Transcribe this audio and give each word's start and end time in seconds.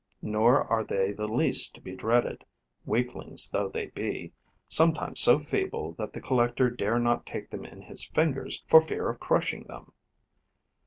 Nor 0.23 0.63
are 0.63 0.83
they 0.83 1.11
the 1.11 1.27
least 1.27 1.75
to 1.75 1.79
be 1.79 1.95
dreaded, 1.95 2.43
weaklings 2.87 3.51
though 3.51 3.69
they 3.69 3.85
be, 3.85 4.31
sometimes 4.67 5.19
so 5.21 5.37
feeble 5.37 5.91
that 5.99 6.11
the 6.13 6.19
collector 6.21 6.71
dare 6.71 6.97
not 6.97 7.23
take 7.23 7.51
them 7.51 7.65
in 7.65 7.83
his 7.83 8.05
fingers 8.07 8.63
for 8.67 8.81
fear 8.81 9.09
of 9.09 9.19
crushing 9.19 9.61
them. 9.65 9.93